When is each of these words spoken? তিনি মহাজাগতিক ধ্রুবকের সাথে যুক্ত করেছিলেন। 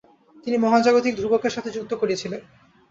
তিনি 0.43 0.57
মহাজাগতিক 0.57 1.13
ধ্রুবকের 1.17 1.55
সাথে 1.55 1.69
যুক্ত 1.71 1.91
করেছিলেন। 1.93 2.41